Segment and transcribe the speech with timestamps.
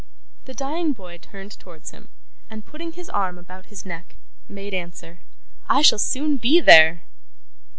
[0.45, 2.07] The dying boy turned towards him,
[2.49, 4.15] and, putting his arm about his neck,
[4.49, 5.19] made answer,
[5.69, 7.03] 'I shall soon be there!